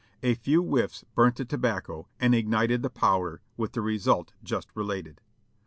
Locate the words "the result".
3.73-4.33